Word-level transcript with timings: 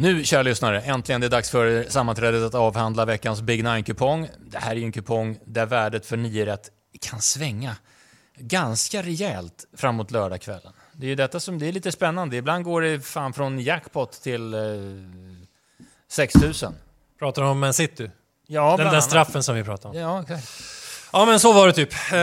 Nu, 0.00 0.24
kära 0.24 0.42
lyssnare, 0.42 0.80
äntligen 0.80 1.20
det 1.20 1.26
är 1.26 1.30
dags 1.30 1.50
för 1.50 1.84
sammanträdet 1.88 2.42
att 2.42 2.54
avhandla 2.54 3.04
veckans 3.04 3.40
Big 3.40 3.64
Nine-kupong. 3.64 4.28
Det 4.38 4.58
här 4.58 4.70
är 4.70 4.76
ju 4.76 4.84
en 4.84 4.92
kupong 4.92 5.38
där 5.44 5.66
värdet 5.66 6.06
för 6.06 6.16
9 6.16 6.46
rätt 6.46 6.70
kan 7.00 7.20
svänga 7.20 7.76
ganska 8.36 9.02
rejält 9.02 9.64
framåt 9.76 10.10
lördagskvällen. 10.10 10.72
Det 10.92 11.06
är 11.06 11.08
ju 11.08 11.14
detta 11.14 11.40
som 11.40 11.58
det 11.58 11.68
är 11.68 11.72
lite 11.72 11.92
spännande. 11.92 12.36
Ibland 12.36 12.64
går 12.64 12.82
det 12.82 13.00
fan 13.00 13.32
från 13.32 13.60
jackpot 13.60 14.12
till 14.12 14.54
eh, 14.54 14.60
6000. 16.10 16.74
Pratar 17.18 17.42
du 17.42 17.48
om 17.48 17.60
Man 17.60 17.74
City? 17.74 18.10
Ja, 18.46 18.76
Den 18.76 18.92
där 18.92 19.00
straffen 19.00 19.42
som 19.42 19.54
vi 19.54 19.64
pratade 19.64 19.98
om. 19.98 20.02
Ja, 20.02 20.20
okej. 20.20 20.42
Ja, 21.12 21.26
men 21.26 21.40
så 21.40 21.52
var 21.52 21.66
det 21.66 21.72
typ. 21.72 21.92
Eh, 22.12 22.18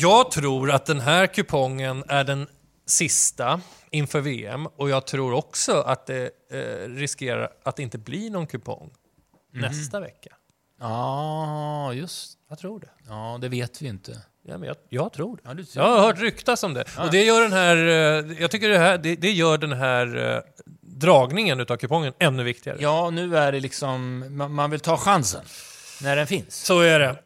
jag 0.00 0.30
tror 0.30 0.70
att 0.70 0.86
den 0.86 1.00
här 1.00 1.26
kupongen 1.26 2.04
är 2.08 2.24
den 2.24 2.46
sista 2.92 3.60
inför 3.90 4.20
VM 4.20 4.66
och 4.66 4.90
jag 4.90 5.06
tror 5.06 5.32
också 5.34 5.80
att 5.80 6.06
det 6.06 6.30
eh, 6.50 6.88
riskerar 6.88 7.50
att 7.62 7.76
det 7.76 7.82
inte 7.82 7.98
blir 7.98 8.30
någon 8.30 8.46
kupong 8.46 8.90
nästa 9.52 10.00
vecka. 10.00 10.30
Ja, 10.80 11.92
just 11.94 12.38
Jag 12.48 12.58
tror 12.58 12.80
det. 12.80 12.90
Ja, 13.08 13.38
det 13.40 13.48
vet 13.48 13.82
vi 13.82 13.88
inte. 13.88 14.22
Ja, 14.44 14.58
men 14.58 14.68
jag, 14.68 14.76
jag 14.88 15.12
tror 15.12 15.36
det. 15.36 15.42
Ja, 15.44 15.54
du, 15.54 15.64
Jag 15.74 15.82
har 15.82 15.98
hört 16.00 16.18
ryktas 16.20 16.62
om 16.62 16.74
det. 16.74 16.84
Och 16.98 17.10
det 17.10 17.24
gör 17.24 17.40
den 17.42 17.52
här, 17.52 17.76
eh, 17.76 18.40
jag 18.40 18.50
tycker 18.50 18.68
det, 18.68 18.78
här, 18.78 18.98
det, 18.98 19.16
det 19.16 19.30
gör 19.30 19.58
den 19.58 19.72
här 19.72 20.34
eh, 20.36 20.42
dragningen 20.80 21.60
utav 21.60 21.76
kupongen 21.76 22.12
ännu 22.18 22.42
viktigare. 22.42 22.78
ja, 22.80 23.10
nu 23.10 23.36
är 23.36 23.52
det 23.52 23.60
liksom... 23.60 24.24
Man 24.54 24.70
vill 24.70 24.80
ta 24.80 24.96
chansen 24.96 25.44
när 26.02 26.16
den 26.16 26.26
finns. 26.26 26.54
Så 26.64 26.80
är 26.80 26.98
det. 26.98 27.16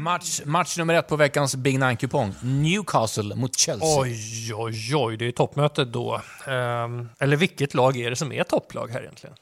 Match, 0.00 0.40
match 0.44 0.78
nummer 0.78 0.94
ett 0.94 1.08
på 1.08 1.16
veckans 1.16 1.56
Big 1.56 1.78
Nine-kupong. 1.78 2.34
Newcastle 2.42 3.34
mot 3.34 3.58
Chelsea. 3.58 4.00
Oj, 4.00 4.54
oj, 4.54 4.96
oj, 4.96 5.16
det 5.16 5.26
är 5.26 5.32
toppmötet 5.32 5.92
då. 5.92 6.20
Ehm, 6.46 7.08
eller 7.18 7.36
vilket 7.36 7.74
lag 7.74 7.96
är 7.96 8.10
det 8.10 8.16
som 8.16 8.32
är 8.32 8.44
topplag 8.44 8.88
här 8.88 9.00
egentligen? 9.00 9.36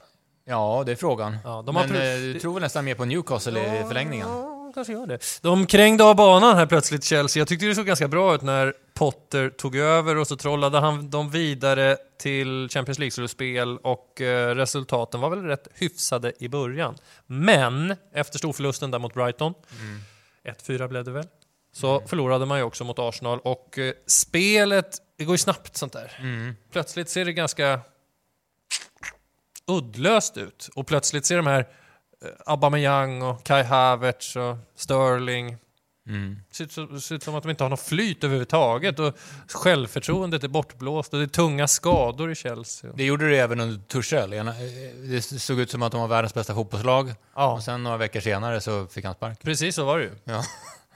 Ja, 0.45 0.83
det 0.87 0.93
är 0.93 0.97
frågan. 0.97 1.37
Ja, 1.45 1.63
de 1.67 1.77
har 1.77 1.87
Men 1.87 1.97
eh, 1.97 2.33
du 2.35 2.41
tror 2.41 2.55
väl 2.55 2.63
nästan 2.63 2.85
mer 2.85 2.95
på 2.95 3.05
Newcastle 3.05 3.81
i 3.81 3.85
förlängningen? 3.85 4.29
Ja, 4.29 4.73
kanske 4.75 4.93
gör 4.93 5.07
det. 5.07 5.19
De 5.43 5.67
krängde 5.67 6.05
av 6.05 6.17
banan 6.17 6.57
här 6.57 6.67
plötsligt, 6.67 7.05
Chelsea. 7.05 7.41
Jag 7.41 7.49
tyckte 7.49 7.67
det 7.67 7.75
såg 7.75 7.87
ganska 7.87 8.09
bra 8.09 8.35
ut 8.35 8.43
när 8.43 8.75
Potter 8.95 9.51
tog 9.51 9.77
över 9.77 10.17
och 10.17 10.27
så 10.27 10.37
trollade 10.37 10.79
han 10.81 11.11
dem 11.11 11.31
vidare 11.31 11.97
till 12.21 12.69
Champions 12.71 12.99
League-slutspel 12.99 13.79
och 13.83 14.21
eh, 14.21 14.55
resultaten 14.55 15.21
var 15.21 15.31
väl 15.31 15.43
rätt 15.43 15.69
hyfsade 15.75 16.33
i 16.39 16.49
början. 16.49 16.95
Men 17.27 17.97
efter 18.13 18.39
storförlusten 18.39 18.91
där 18.91 18.99
mot 18.99 19.15
Brighton, 19.15 19.55
1-4 20.45 20.89
blev 20.89 21.05
det 21.05 21.11
väl, 21.11 21.27
så 21.73 22.01
förlorade 22.07 22.47
man 22.47 22.59
ju 22.59 22.65
också 22.65 22.85
mot 22.85 22.99
Arsenal 22.99 23.41
och 23.41 23.79
eh, 23.79 23.93
spelet, 24.07 24.99
det 25.17 25.25
går 25.25 25.35
ju 25.35 25.39
snabbt 25.39 25.77
sånt 25.77 25.93
där. 25.93 26.13
Plötsligt 26.73 27.09
ser 27.09 27.25
det 27.25 27.33
ganska 27.33 27.81
uddlöst 29.67 30.37
ut 30.37 30.71
och 30.75 30.87
plötsligt 30.87 31.27
ser 31.27 31.37
de 31.37 31.47
här 31.47 31.61
eh, 32.25 32.29
Aubameyang 32.47 33.23
och 33.23 33.45
Kai 33.45 33.63
Havertz 33.63 34.37
och 34.37 34.57
Sterling 34.75 35.57
ser 36.51 36.65
ut, 36.65 36.73
som, 36.73 37.01
ser 37.01 37.15
ut 37.15 37.23
som 37.23 37.35
att 37.35 37.43
de 37.43 37.51
inte 37.51 37.65
har 37.65 37.71
något 37.71 37.81
flyt 37.81 38.25
överhuvudtaget 38.25 38.99
och 38.99 39.15
självförtroendet 39.55 40.45
är 40.45 40.49
bortblåst 40.49 41.13
och 41.13 41.19
det 41.19 41.25
är 41.25 41.29
tunga 41.29 41.69
skador 41.69 42.31
i 42.31 42.35
Chelsea. 42.35 42.91
Det 42.95 43.05
gjorde 43.05 43.31
det 43.31 43.39
även 43.39 43.61
under 43.61 43.81
Tuchel. 43.81 44.31
Det 45.11 45.23
såg 45.23 45.61
ut 45.61 45.71
som 45.71 45.83
att 45.83 45.93
de 45.93 46.01
var 46.01 46.09
världens 46.09 46.35
bästa 46.35 46.55
fotbollslag. 46.55 47.15
Ja. 47.35 47.53
Och 47.53 47.63
sen 47.63 47.83
några 47.83 47.97
veckor 47.97 48.21
senare 48.21 48.61
så 48.61 48.87
fick 48.87 49.05
han 49.05 49.15
spark. 49.15 49.43
Precis 49.43 49.75
så 49.75 49.85
var 49.85 49.99
det 49.99 50.05
ju. 50.05 50.11
Ja. 50.25 50.45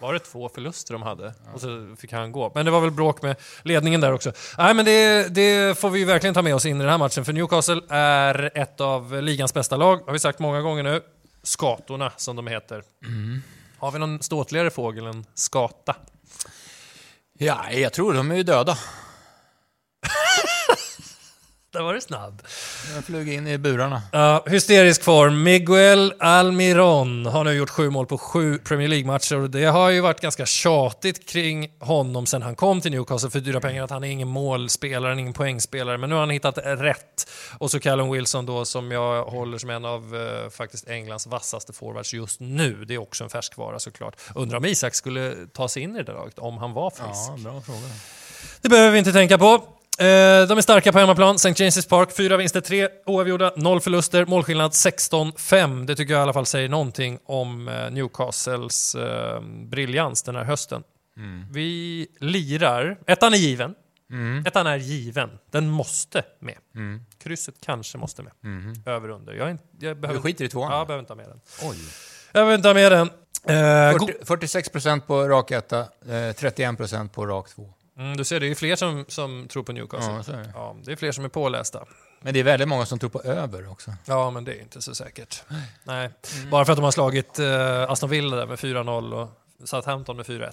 Var 0.00 0.12
det 0.12 0.18
två 0.18 0.48
förluster 0.48 0.92
de 0.92 1.02
hade? 1.02 1.34
Och 1.54 1.60
så 1.60 1.96
fick 1.98 2.12
han 2.12 2.32
gå. 2.32 2.52
Men 2.54 2.64
det 2.64 2.70
var 2.70 2.80
väl 2.80 2.90
bråk 2.90 3.22
med 3.22 3.36
ledningen 3.62 4.00
där 4.00 4.12
också. 4.12 4.32
Nej, 4.58 4.74
men 4.74 4.84
det, 4.84 5.28
det 5.34 5.78
får 5.78 5.90
vi 5.90 5.98
ju 5.98 6.04
verkligen 6.04 6.34
ta 6.34 6.42
med 6.42 6.54
oss 6.54 6.66
in 6.66 6.76
i 6.76 6.80
den 6.80 6.88
här 6.88 6.98
matchen. 6.98 7.24
För 7.24 7.32
Newcastle 7.32 7.80
är 7.88 8.50
ett 8.54 8.80
av 8.80 9.22
ligans 9.22 9.54
bästa 9.54 9.76
lag, 9.76 10.00
har 10.06 10.12
vi 10.12 10.18
sagt 10.18 10.38
många 10.38 10.60
gånger 10.60 10.82
nu. 10.82 11.00
Skatorna, 11.42 12.12
som 12.16 12.36
de 12.36 12.46
heter. 12.46 12.82
Har 13.82 13.90
vi 13.90 13.98
någon 13.98 14.22
ståtligare 14.22 14.70
fågel 14.70 15.06
än 15.06 15.26
skata? 15.34 15.96
ja, 17.38 17.72
jag 17.72 17.92
tror 17.92 18.14
de 18.14 18.30
är 18.30 18.34
ju 18.34 18.42
döda. 18.42 18.78
Där 21.72 21.82
var 21.82 21.94
det 21.94 22.00
snabb. 22.00 22.42
De 22.96 23.02
flög 23.02 23.28
in 23.28 23.46
i 23.46 23.58
burarna. 23.58 24.02
Ja, 24.12 24.44
hysterisk 24.46 25.02
form. 25.02 25.42
Miguel 25.42 26.14
Almiron 26.18 27.26
har 27.26 27.44
nu 27.44 27.52
gjort 27.52 27.70
sju 27.70 27.90
mål 27.90 28.06
på 28.06 28.18
sju 28.18 28.58
Premier 28.58 28.88
League-matcher 28.88 29.36
och 29.36 29.50
det 29.50 29.64
har 29.64 29.90
ju 29.90 30.00
varit 30.00 30.20
ganska 30.20 30.46
tjatigt 30.46 31.28
kring 31.28 31.70
honom 31.80 32.26
sen 32.26 32.42
han 32.42 32.56
kom 32.56 32.80
till 32.80 32.90
Newcastle 32.90 33.30
för 33.30 33.40
dyra 33.40 33.60
pengar 33.60 33.84
att 33.84 33.90
han 33.90 34.04
är 34.04 34.08
ingen 34.08 34.28
målspelare, 34.28 35.20
ingen 35.20 35.32
poängspelare, 35.32 35.98
men 35.98 36.08
nu 36.10 36.14
har 36.14 36.20
han 36.20 36.30
hittat 36.30 36.58
rätt. 36.64 37.30
Och 37.58 37.70
så 37.70 37.80
Callum 37.80 38.10
Wilson 38.10 38.46
då 38.46 38.64
som 38.64 38.90
jag 38.90 39.24
håller 39.24 39.58
som 39.58 39.70
en 39.70 39.84
av 39.84 40.16
eh, 40.16 40.50
faktiskt 40.50 40.88
Englands 40.88 41.26
vassaste 41.26 41.72
forwards 41.72 42.14
just 42.14 42.40
nu. 42.40 42.84
Det 42.84 42.94
är 42.94 42.98
också 42.98 43.24
en 43.24 43.30
färskvara 43.30 43.78
såklart. 43.78 44.16
Undrar 44.34 44.58
om 44.58 44.64
Isak 44.64 44.94
skulle 44.94 45.34
ta 45.52 45.68
sig 45.68 45.82
in 45.82 45.94
i 45.94 45.98
det 45.98 46.04
där 46.04 46.12
laget 46.14 46.38
om 46.38 46.58
han 46.58 46.72
var 46.72 46.90
frisk. 46.90 47.04
Ja, 47.44 47.50
bra 47.50 47.60
fråga. 47.60 47.78
Det 48.60 48.68
behöver 48.68 48.90
vi 48.90 48.98
inte 48.98 49.12
tänka 49.12 49.38
på. 49.38 49.64
Eh, 50.02 50.48
de 50.48 50.58
är 50.58 50.60
starka 50.62 50.92
på 50.92 50.98
hemmaplan. 50.98 51.36
St. 51.36 51.48
James' 51.64 51.88
Park, 51.88 52.16
fyra 52.16 52.36
vinster, 52.36 52.60
tre 52.60 52.88
oavgjorda, 53.06 53.52
noll 53.56 53.80
förluster, 53.80 54.26
målskillnad 54.26 54.70
16-5. 54.70 55.86
Det 55.86 55.96
tycker 55.96 56.12
jag 56.12 56.20
i 56.20 56.22
alla 56.22 56.32
fall 56.32 56.46
säger 56.46 56.68
någonting 56.68 57.18
om 57.24 57.68
eh, 57.68 57.90
Newcastles 57.90 58.94
eh, 58.94 59.40
briljans 59.70 60.22
den 60.22 60.36
här 60.36 60.44
hösten. 60.44 60.82
Vi 61.50 62.06
lirar, 62.20 62.98
ettan 63.06 63.32
är 63.34 63.36
given. 63.38 63.74
Ettan 64.46 64.66
är 64.66 64.76
given. 64.76 65.30
Den 65.50 65.68
måste 65.70 66.22
med. 66.40 66.56
Krysset 67.22 67.54
kanske 67.64 67.98
måste 67.98 68.22
med. 68.22 68.32
Över 68.86 69.08
under. 69.08 69.32
Jag, 69.32 69.50
inte, 69.50 69.64
jag 69.80 70.00
behöver, 70.00 70.18
Du 70.18 70.22
skiter 70.22 70.44
i 70.44 70.48
tvåan? 70.48 70.72
Ja, 70.72 70.78
jag 70.78 70.86
behöver 70.86 71.00
inte 71.00 71.12
ha 71.12 71.16
med 71.16 71.28
den. 71.28 71.40
Oj. 71.62 71.76
Jag 72.32 72.46
behöver 72.46 72.54
inte 72.54 72.68
ha 72.68 72.74
med 72.74 72.92
den. 72.92 73.10
Eh, 73.44 73.96
go- 73.98 74.08
40, 74.24 74.46
46% 74.46 75.00
på 75.00 75.28
rak 75.28 75.50
etta, 75.50 75.78
eh, 75.80 75.86
31% 76.34 77.08
på 77.08 77.26
rak 77.26 77.48
två. 77.54 77.74
Mm, 77.98 78.16
du 78.16 78.24
ser, 78.24 78.40
det 78.40 78.46
är 78.46 78.48
ju 78.48 78.54
fler 78.54 78.76
som, 78.76 79.04
som 79.08 79.48
tror 79.48 79.62
på 79.62 79.72
Newcastle. 79.72 80.12
Ja, 80.12 80.22
så 80.22 80.32
är 80.32 80.36
det. 80.36 80.50
Ja, 80.54 80.76
det 80.84 80.92
är 80.92 80.96
fler 80.96 81.12
som 81.12 81.24
är 81.24 81.28
pålästa. 81.28 81.84
Men 82.20 82.34
det 82.34 82.40
är 82.40 82.44
väldigt 82.44 82.68
många 82.68 82.86
som 82.86 82.98
tror 82.98 83.10
på 83.10 83.22
över 83.22 83.70
också. 83.70 83.94
Ja, 84.04 84.30
men 84.30 84.44
det 84.44 84.54
är 84.54 84.60
inte 84.60 84.82
så 84.82 84.94
säkert. 84.94 85.42
Nej. 85.84 86.10
Bara 86.50 86.64
för 86.64 86.72
att 86.72 86.76
de 86.78 86.82
har 86.84 86.90
slagit 86.90 87.38
eh, 87.38 87.82
Aston 87.90 88.10
Villa 88.10 88.36
där 88.36 88.46
med 88.46 88.58
4-0 88.58 89.12
och 89.12 89.30
Southampton 89.68 90.16
med 90.16 90.26
4-1. 90.26 90.50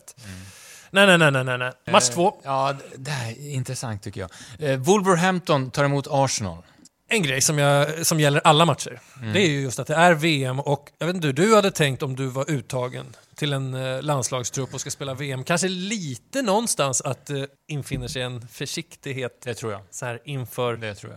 Nej, 0.92 1.08
nej, 1.08 1.18
nej, 1.18 1.32
nej, 1.32 1.44
nej, 1.44 1.58
nej. 1.58 1.72
Match 1.92 2.10
Eh, 2.10 2.14
två. 2.16 2.42
Ja, 2.44 2.74
d- 2.74 2.84
det 2.96 3.12
här 3.12 3.32
är 3.32 3.50
intressant 3.54 4.04
tycker 4.04 4.22
jag. 4.22 4.30
Eh, 4.72 4.80
Wolverhampton 4.80 5.72
tar 5.72 5.84
emot 5.84 6.08
Arsenal. 6.10 6.64
En 7.12 7.22
grej 7.24 7.42
som, 7.42 7.58
jag, 7.58 8.06
som 8.06 8.20
gäller 8.20 8.42
alla 8.44 8.66
matcher, 8.66 9.00
det 9.34 9.40
är 9.42 9.48
ju 9.50 9.62
just 9.62 9.80
att 9.80 9.88
det 9.88 9.96
är 9.96 10.14
VM 10.14 10.60
och 10.60 10.92
jag 10.98 11.08
vet 11.08 11.16
inte 11.16 11.28
hur 11.28 11.34
du 11.34 11.56
hade 11.56 11.72
tänkt 11.72 12.04
om 12.04 12.16
du 12.16 12.26
var 12.28 12.52
uttagen 12.52 13.06
till 13.36 13.54
en 13.54 13.74
eh, 13.74 14.02
landslagstrupp 14.02 14.74
och 14.74 14.82
ska 14.82 14.90
spela 14.90 15.14
VM. 15.14 15.44
Kanske 15.44 15.68
lite 15.68 16.42
någonstans 16.42 17.02
att 17.02 17.30
eh, 17.30 17.44
infinner 17.68 18.08
sig 18.08 18.22
en 18.22 18.48
försiktighet 18.48 19.42
Det 19.44 19.54
tror 19.54 19.72
jag. 19.72 19.82
så 19.92 20.06
här 20.06 20.20
inför, 20.26 20.76
Det 20.78 20.96
tror 20.96 21.14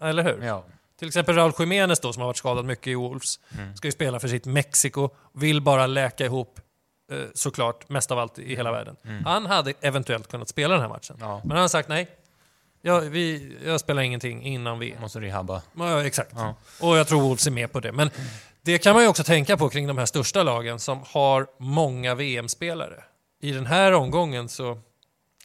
jag. 0.00 0.08
eller 0.10 0.22
hur? 0.22 0.42
Ja. 0.46 0.64
Till 0.98 1.08
exempel 1.08 1.34
Raúl 1.34 1.52
Jiménez 1.58 2.00
då, 2.00 2.12
som 2.12 2.20
har 2.20 2.26
varit 2.28 2.36
skadad 2.36 2.64
mycket 2.64 2.86
i 2.86 2.94
Wolves, 2.94 3.40
ska 3.76 3.88
ju 3.88 3.92
spela 3.92 4.20
för 4.20 4.28
sitt 4.28 4.44
Mexiko, 4.46 5.10
vill 5.34 5.60
bara 5.60 5.86
läka 5.86 6.24
ihop 6.24 6.60
eh, 7.12 7.18
såklart 7.34 7.88
mest 7.88 8.10
av 8.10 8.18
allt 8.18 8.38
i 8.38 8.56
hela 8.56 8.72
världen. 8.72 8.96
Han 9.24 9.46
hade 9.46 9.72
eventuellt 9.80 10.28
kunnat 10.28 10.48
spela 10.48 10.74
den 10.74 10.82
här 10.82 10.88
matchen. 10.88 11.16
Ja. 11.20 11.40
Men 11.44 11.50
han 11.50 11.60
har 11.60 11.68
sagt 11.68 11.88
nej. 11.88 12.08
Jag, 12.82 13.00
vi, 13.00 13.56
jag 13.64 13.80
spelar 13.80 14.02
ingenting 14.02 14.42
innan 14.42 14.78
VM. 14.78 15.00
Måste 15.00 15.20
rehabba. 15.20 15.62
Ja, 15.78 16.06
exakt. 16.06 16.32
Ja. 16.34 16.54
Och 16.80 16.96
jag 16.96 17.08
tror 17.08 17.20
Wolves 17.20 17.46
är 17.46 17.50
med 17.50 17.72
på 17.72 17.80
det. 17.80 17.92
Men 17.92 18.10
det 18.62 18.78
kan 18.78 18.94
man 18.94 19.02
ju 19.02 19.08
också 19.08 19.24
tänka 19.24 19.56
på 19.56 19.68
kring 19.68 19.86
de 19.86 19.98
här 19.98 20.06
största 20.06 20.42
lagen 20.42 20.78
som 20.78 21.00
har 21.06 21.46
många 21.58 22.14
VM-spelare. 22.14 23.04
I 23.40 23.52
den 23.52 23.66
här 23.66 23.92
omgången 23.92 24.48
så 24.48 24.78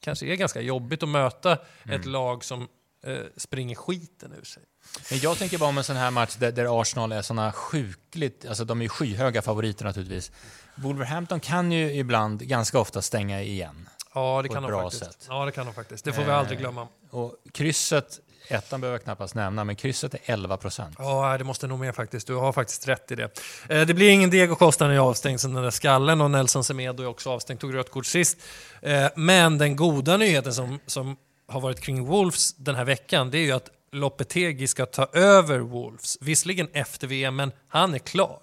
kanske 0.01 0.25
det 0.25 0.31
är 0.31 0.35
ganska 0.35 0.61
jobbigt 0.61 1.03
att 1.03 1.09
möta 1.09 1.57
ett 1.89 2.05
lag 2.05 2.43
som 2.43 2.67
eh, 3.03 3.17
springer 3.37 3.75
skiten 3.75 4.33
ur 4.39 4.45
sig. 4.45 4.63
Men 5.09 5.19
jag 5.19 5.37
tänker 5.37 5.57
bara 5.57 5.69
om 5.69 5.77
en 5.77 5.83
sån 5.83 5.95
här 5.95 6.11
match 6.11 6.35
där, 6.35 6.51
där 6.51 6.81
Arsenal 6.81 7.11
är 7.11 7.21
såna 7.21 7.51
sjukligt, 7.51 8.45
alltså 8.45 8.65
de 8.65 8.81
är 8.81 8.87
skyhöga 8.87 9.41
favoriter 9.41 9.85
naturligtvis. 9.85 10.31
Wolverhampton 10.75 11.39
kan 11.39 11.71
ju 11.71 11.93
ibland 11.93 12.41
ganska 12.41 12.79
ofta 12.79 13.01
stänga 13.01 13.41
igen. 13.41 13.89
Ja, 14.13 14.41
det 14.41 14.47
På 14.47 14.53
kan 14.53 14.63
ett 14.63 14.67
de 14.69 14.71
bra 14.71 14.81
faktiskt. 14.83 15.03
sätt. 15.03 15.25
Ja, 15.29 15.45
det 15.45 15.51
kan 15.51 15.65
de 15.65 15.73
faktiskt. 15.75 16.05
Det 16.05 16.13
får 16.13 16.21
vi 16.23 16.29
Eh, 16.29 16.37
aldrig 16.37 16.59
glömma. 16.59 16.87
Och 17.09 17.35
krysset, 17.53 18.19
ettan 18.49 18.81
behöver 18.81 18.95
jag 18.97 19.03
knappast 19.03 19.35
nämna, 19.35 19.63
men 19.63 19.75
krysset 19.75 20.13
är 20.13 20.19
11 20.25 20.57
procent. 20.57 20.95
Ja, 20.99 21.37
det 21.37 21.43
måste 21.43 21.67
nog 21.67 21.79
med 21.79 21.95
faktiskt. 21.95 22.27
Du 22.27 22.35
har 22.35 22.53
faktiskt 22.53 22.87
rätt 22.87 23.11
i 23.11 23.15
det. 23.15 23.23
Eh, 23.69 23.85
det 23.85 23.93
blir 23.93 24.09
ingen 24.09 24.29
Diego 24.29 24.55
Costa 24.55 24.87
när 24.87 24.93
jag 24.93 25.05
är 25.05 25.09
avstängd 25.09 25.39
sen 25.41 25.53
den 25.53 25.63
där 25.63 25.71
skallen 25.71 26.21
och 26.21 26.31
Nelson 26.31 26.63
Semedo 26.63 27.03
är 27.03 27.07
också 27.07 27.29
avstängd, 27.31 27.59
tog 27.59 27.75
rött 27.75 27.91
kort 27.91 28.05
sist. 28.05 28.37
Eh, 28.81 29.07
men 29.15 29.57
den 29.57 29.75
goda 29.75 30.17
nyheten 30.17 30.53
som, 30.53 30.79
som 30.85 31.17
har 31.47 31.61
varit 31.61 31.79
kring 31.79 32.05
Wolves 32.05 32.53
den 32.53 32.75
här 32.75 32.85
veckan, 32.85 33.31
det 33.31 33.37
är 33.37 33.43
ju 33.45 33.51
att 33.51 33.69
Lopetegi 33.91 34.67
ska 34.67 34.85
ta 34.85 35.05
över 35.13 35.59
Wolves. 35.59 36.17
Visserligen 36.21 36.67
efter 36.73 37.07
VM, 37.07 37.35
men 37.35 37.51
han 37.67 37.93
är 37.93 37.99
klar. 37.99 38.39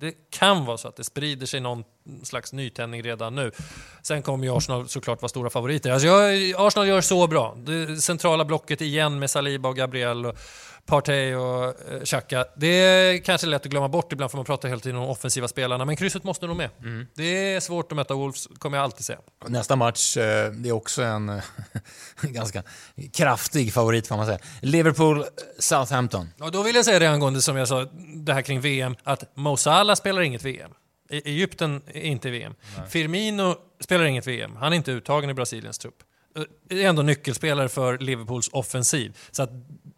Det 0.00 0.14
kan 0.30 0.64
vara 0.64 0.76
så 0.78 0.88
att 0.88 0.96
det 0.96 1.04
sprider 1.04 1.46
sig 1.46 1.60
någon 1.60 1.84
slags 2.22 2.52
nytändning 2.52 3.02
redan 3.02 3.34
nu. 3.34 3.50
Sen 4.02 4.22
kommer 4.22 4.44
ju 4.44 4.56
Arsenal 4.56 4.88
såklart 4.88 5.22
vara 5.22 5.28
stora 5.28 5.50
favoriter. 5.50 5.90
Alltså 5.90 6.08
jag, 6.08 6.54
Arsenal 6.66 6.88
gör 6.88 7.00
så 7.00 7.26
bra. 7.26 7.56
Det 7.58 7.96
centrala 7.96 8.44
blocket 8.44 8.80
igen 8.80 9.18
med 9.18 9.30
Saliba 9.30 9.68
och 9.68 9.76
Gabriel 9.76 10.26
och 10.26 10.38
Partey 10.88 11.34
och 11.34 11.64
eh, 11.64 12.02
Xhaka. 12.04 12.44
Det 12.56 12.66
är 12.66 13.18
kanske 13.24 13.46
lätt 13.46 13.62
att 13.66 13.70
glömma 13.70 13.88
bort 13.88 14.12
ibland 14.12 14.30
för 14.30 14.38
man 14.38 14.44
pratar 14.44 14.68
hela 14.68 14.80
tiden 14.80 14.98
om 14.98 15.08
offensiva 15.08 15.48
spelarna, 15.48 15.84
men 15.84 15.96
krysset 15.96 16.24
måste 16.24 16.46
nog 16.46 16.56
med. 16.56 16.70
Mm. 16.80 17.06
Det 17.14 17.54
är 17.54 17.60
svårt 17.60 17.92
att 17.92 17.96
möta 17.96 18.14
Wolves, 18.14 18.48
kommer 18.58 18.76
jag 18.76 18.84
alltid 18.84 19.04
säga. 19.04 19.18
Nästa 19.46 19.76
match, 19.76 20.16
eh, 20.16 20.50
det 20.52 20.68
är 20.68 20.72
också 20.72 21.02
en 21.02 21.40
ganska 22.20 22.62
kraftig 23.12 23.72
favorit 23.72 24.06
får 24.06 24.16
man 24.16 24.26
säga. 24.26 24.38
Liverpool-Southampton. 24.62 26.26
Då 26.52 26.62
vill 26.62 26.74
jag 26.74 26.84
säga 26.84 26.98
det 26.98 27.10
angående, 27.10 27.42
som 27.42 27.56
jag 27.56 27.68
sa, 27.68 27.86
det 28.14 28.34
här 28.34 28.42
kring 28.42 28.60
VM, 28.60 28.96
att 29.04 29.36
Mo 29.36 29.56
Salah 29.56 29.94
spelar 29.94 30.22
inget 30.22 30.42
VM. 30.42 30.70
E- 31.10 31.22
Egypten 31.24 31.82
är 31.86 32.00
inte 32.00 32.30
VM. 32.30 32.54
Firmino 32.88 33.56
spelar 33.80 34.04
inget 34.04 34.26
VM. 34.26 34.56
Han 34.56 34.72
är 34.72 34.76
inte 34.76 34.92
uttagen 34.92 35.30
i 35.30 35.34
Brasiliens 35.34 35.78
trupp. 35.78 36.02
Eh, 36.70 36.78
är 36.78 36.88
ändå 36.88 37.02
nyckelspelare 37.02 37.68
för 37.68 37.98
Liverpools 37.98 38.48
offensiv. 38.52 39.16
Så 39.30 39.42
att 39.42 39.50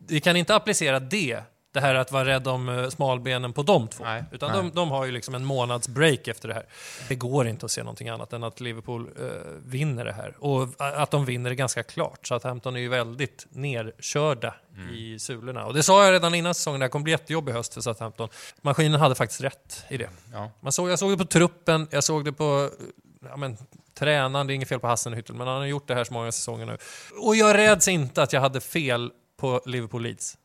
vi 0.08 0.20
kan 0.20 0.36
inte 0.36 0.54
applicera 0.54 1.00
det, 1.00 1.42
det 1.72 1.80
här 1.80 1.94
att 1.94 2.12
vara 2.12 2.24
rädd 2.24 2.48
om 2.48 2.68
eh, 2.68 2.88
smalbenen 2.88 3.52
på 3.52 3.62
de 3.62 3.88
två. 3.88 4.04
Nej, 4.04 4.24
Utan 4.32 4.50
nej. 4.50 4.62
De, 4.62 4.70
de 4.70 4.90
har 4.90 5.04
ju 5.04 5.12
liksom 5.12 5.34
en 5.34 5.44
månads 5.44 5.88
break 5.88 6.28
efter 6.28 6.48
det 6.48 6.54
här. 6.54 6.66
Det 7.08 7.14
går 7.14 7.46
inte 7.46 7.66
att 7.66 7.72
se 7.72 7.82
någonting 7.82 8.08
annat 8.08 8.32
än 8.32 8.44
att 8.44 8.60
Liverpool 8.60 9.08
eh, 9.20 9.26
vinner 9.64 10.04
det 10.04 10.12
här. 10.12 10.36
Och 10.38 10.68
att 10.78 11.10
de 11.10 11.24
vinner 11.24 11.50
är 11.50 11.54
ganska 11.54 11.82
klart. 11.82 12.26
Så 12.26 12.34
att 12.34 12.44
Hampton 12.44 12.76
är 12.76 12.80
ju 12.80 12.88
väldigt 12.88 13.46
nerkörda 13.50 14.54
Mm. 14.76 14.94
i 14.94 15.18
sulorna. 15.18 15.66
Och 15.66 15.74
det 15.74 15.82
sa 15.82 16.04
jag 16.04 16.12
redan 16.12 16.34
innan 16.34 16.54
säsongen, 16.54 16.80
det 16.80 16.84
här 16.84 16.90
kommer 16.90 17.02
bli 17.04 17.12
jättejobbig 17.12 17.52
höst 17.52 17.74
för 17.74 17.80
Southampton. 17.80 18.28
Maskinen 18.62 19.00
hade 19.00 19.14
faktiskt 19.14 19.40
rätt 19.40 19.84
i 19.88 19.96
det. 19.96 20.10
Ja. 20.32 20.50
Man 20.60 20.72
såg, 20.72 20.90
jag 20.90 20.98
såg 20.98 21.10
det 21.10 21.16
på 21.16 21.24
truppen, 21.24 21.88
jag 21.90 22.04
såg 22.04 22.24
det 22.24 22.32
på 22.32 22.70
ja, 23.28 23.36
men, 23.36 23.56
tränaren, 23.98 24.46
det 24.46 24.52
är 24.52 24.54
inget 24.54 24.68
fel 24.68 24.80
på 24.80 24.86
Hassenhüttel, 24.86 25.32
men 25.32 25.46
han 25.46 25.56
har 25.58 25.66
gjort 25.66 25.88
det 25.88 25.94
här 25.94 26.04
så 26.04 26.12
många 26.12 26.32
säsonger 26.32 26.66
nu. 26.66 26.78
Och 27.22 27.36
jag 27.36 27.56
räds 27.56 27.88
inte 27.88 28.22
att 28.22 28.32
jag 28.32 28.40
hade 28.40 28.60
fel 28.60 29.10
på 29.40 29.60
Liverpool 29.66 30.02
Leeds. 30.02 30.38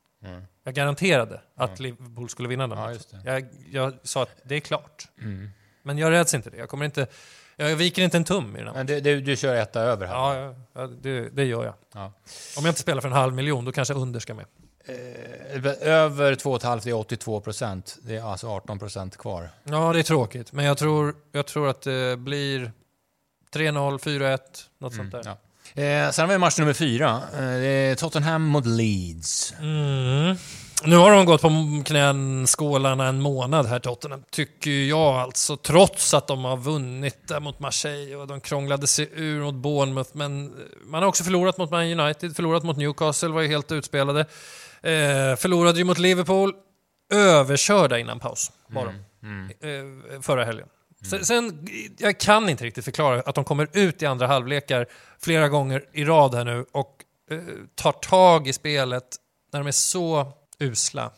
Jag 0.67 0.73
garanterade 0.73 1.41
att 1.55 1.79
Liverpool 1.79 2.29
skulle 2.29 2.49
vinna 2.49 2.67
den 2.67 2.77
Ja, 2.77 2.85
matchen. 2.85 2.99
det. 3.23 3.31
Jag, 3.31 3.45
jag 3.71 3.93
sa 4.03 4.23
att 4.23 4.29
det 4.43 4.55
är 4.55 4.59
klart. 4.59 5.07
Mm. 5.21 5.49
Men 5.83 5.97
jag 5.97 6.11
räds 6.11 6.33
inte 6.33 6.49
det. 6.49 6.57
Jag 6.57 6.69
kommer 6.69 6.85
inte... 6.85 7.07
Jag 7.55 7.75
viker 7.75 8.01
inte 8.03 8.17
en 8.17 8.23
tum 8.23 8.55
i 8.55 8.59
den 8.59 8.67
här. 8.67 8.73
Men 8.73 8.85
du, 8.85 9.01
du, 9.01 9.21
du 9.21 9.35
kör 9.35 9.55
etta 9.55 9.81
över 9.81 10.07
här. 10.07 10.13
Ja, 10.13 10.35
ja, 10.35 10.55
ja 10.73 10.87
det, 10.87 11.29
det 11.29 11.43
gör 11.45 11.65
jag. 11.65 11.73
Ja. 11.93 12.05
Om 12.57 12.65
jag 12.65 12.67
inte 12.67 12.79
spelar 12.81 13.01
för 13.01 13.07
en 13.07 13.13
halv 13.15 13.33
miljon, 13.33 13.65
då 13.65 13.71
kanske 13.71 13.93
under 13.93 14.19
ska 14.19 14.33
med. 14.33 14.45
Eh, 14.85 15.87
Över 15.87 16.35
2,5 16.35 16.87
är 16.87 16.93
82 16.93 17.41
procent. 17.41 17.97
Det 18.01 18.15
är 18.15 18.23
alltså 18.23 18.47
18 18.47 18.79
procent 18.79 19.17
kvar. 19.17 19.49
Ja, 19.63 19.93
det 19.93 19.99
är 19.99 20.03
tråkigt. 20.03 20.51
Men 20.53 20.65
jag 20.65 20.77
tror, 20.77 21.15
jag 21.31 21.45
tror 21.45 21.69
att 21.69 21.81
det 21.81 22.17
blir 22.19 22.71
3-0, 23.53 23.97
4-1, 23.99 24.39
något 24.77 24.93
sånt 24.93 25.11
där. 25.11 25.21
Ja. 25.25 25.37
Eh, 25.75 26.11
sen 26.11 26.25
har 26.25 26.27
vi 26.27 26.37
match 26.37 26.59
nummer 26.59 26.73
fyra. 26.73 27.21
Eh, 27.39 27.95
Tottenham 27.95 28.43
mot 28.43 28.65
Leeds. 28.65 29.53
Mm. 29.59 30.35
Nu 30.83 30.95
har 30.95 31.11
de 31.11 31.25
gått 31.25 31.41
på 31.41 31.49
knän 31.85 32.47
skålarna 32.47 33.07
en 33.07 33.21
månad 33.21 33.65
här 33.65 33.79
Tottenham, 33.79 34.23
tycker 34.31 34.71
jag 34.71 35.15
alltså. 35.15 35.57
Trots 35.57 36.13
att 36.13 36.27
de 36.27 36.45
har 36.45 36.57
vunnit 36.57 37.27
där 37.27 37.39
mot 37.39 37.59
Marseille 37.59 38.15
och 38.15 38.27
de 38.27 38.41
krånglade 38.41 38.87
sig 38.87 39.09
ur 39.13 39.43
mot 39.43 39.55
Bournemouth. 39.55 40.09
Men 40.13 40.53
man 40.85 41.01
har 41.01 41.09
också 41.09 41.23
förlorat 41.23 41.57
mot 41.57 41.71
Man 41.71 41.99
United, 41.99 42.35
förlorat 42.35 42.63
mot 42.63 42.77
Newcastle, 42.77 43.29
var 43.29 43.41
ju 43.41 43.47
helt 43.47 43.71
utspelade. 43.71 44.19
Eh, 44.81 45.35
förlorade 45.37 45.77
ju 45.77 45.83
mot 45.83 45.97
Liverpool, 45.97 46.53
överkörda 47.13 47.99
innan 47.99 48.19
paus 48.19 48.51
var 48.67 48.85
de. 48.85 48.95
Eh, 50.15 50.21
förra 50.21 50.45
helgen. 50.45 50.67
Sen, 51.09 51.25
sen, 51.25 51.67
jag 51.97 52.19
kan 52.19 52.49
inte 52.49 52.63
riktigt 52.63 52.85
förklara 52.85 53.21
att 53.21 53.35
de 53.35 53.43
kommer 53.43 53.67
ut 53.73 54.01
i 54.01 54.05
andra 54.05 54.27
halvlekar 54.27 54.87
flera 55.19 55.49
gånger 55.49 55.85
i 55.93 56.05
rad 56.05 56.35
här 56.35 56.45
nu 56.45 56.65
och 56.71 57.03
eh, 57.31 57.39
tar 57.75 57.91
tag 57.91 58.47
i 58.47 58.53
spelet 58.53 59.15
när 59.51 59.59
de 59.59 59.67
är 59.67 59.71
så 59.71 60.33
usla 60.59 61.11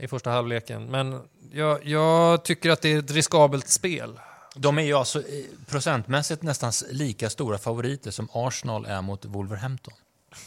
i 0.00 0.08
första 0.08 0.30
halvleken. 0.30 0.84
Men 0.86 1.20
jag, 1.52 1.86
jag 1.86 2.44
tycker 2.44 2.70
att 2.70 2.82
det 2.82 2.92
är 2.92 2.98
ett 2.98 3.10
riskabelt 3.10 3.68
spel. 3.68 4.20
De 4.54 4.78
är 4.78 4.82
ju 4.82 4.94
alltså 4.94 5.18
eh, 5.18 5.44
procentmässigt 5.66 6.42
nästan 6.42 6.72
lika 6.90 7.30
stora 7.30 7.58
favoriter 7.58 8.10
som 8.10 8.28
Arsenal 8.32 8.86
är 8.86 9.02
mot 9.02 9.24
Wolverhampton. 9.24 9.94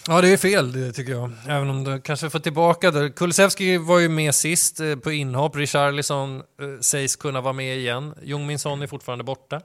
Ja, 0.07 0.21
det 0.21 0.30
är 0.30 0.38
fel 0.38 0.71
det 0.71 0.91
tycker 0.91 1.12
jag. 1.12 1.31
Även 1.47 1.69
om 1.69 1.83
det 1.83 2.01
kanske 2.01 2.30
får 2.30 2.39
tillbaka 2.39 2.91
det. 2.91 3.09
Kulusevski 3.09 3.77
var 3.77 4.00
ju 4.00 4.09
med 4.09 4.35
sist 4.35 4.80
eh, 4.80 4.95
på 4.95 5.12
inhopp. 5.12 5.56
Richarlison 5.56 6.38
eh, 6.38 6.80
sägs 6.81 7.15
kunna 7.15 7.41
vara 7.41 7.53
med 7.53 7.77
igen. 7.77 8.13
Jung 8.21 8.47
Min 8.47 8.59
Son 8.59 8.81
är 8.81 8.88
fortfarande 8.88 9.24
borta. 9.24 9.62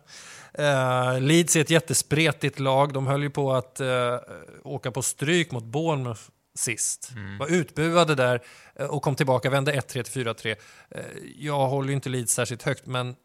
Eh, 0.54 1.20
Leeds 1.20 1.56
är 1.56 1.60
ett 1.60 1.70
jättespretigt 1.70 2.58
lag. 2.58 2.92
De 2.92 3.06
höll 3.06 3.22
ju 3.22 3.30
på 3.30 3.52
att 3.52 3.80
eh, 3.80 4.18
åka 4.64 4.90
på 4.90 5.02
stryk 5.02 5.50
mot 5.50 5.64
Bournemouth 5.64 6.20
sist. 6.58 7.10
Var 7.38 7.46
utbuade 7.46 8.14
där 8.14 8.42
eh, 8.76 8.86
och 8.86 9.02
kom 9.02 9.14
tillbaka, 9.14 9.50
vände 9.50 9.72
1-3 9.72 10.02
till 10.02 10.24
4-3. 10.24 10.56
Eh, 10.90 11.00
jag 11.36 11.68
håller 11.68 11.88
ju 11.88 11.94
inte 11.94 12.08
Leeds 12.08 12.32
särskilt 12.32 12.62
högt, 12.62 12.86
men 12.86 13.16